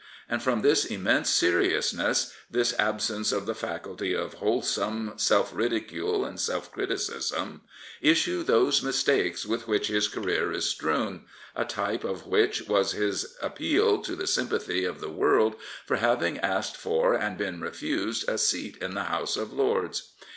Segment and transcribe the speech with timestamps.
[0.27, 6.39] And from this immense seriousness, this absence of the faculty of wholesome self ridicule and
[6.39, 7.61] self criticism,
[8.01, 11.25] issue those mistakes with which his career is strewn,
[11.55, 15.53] a type of which was his appeal to the sympathy of the world
[15.85, 20.13] for having asked for and been refused a seat in the House of Lords.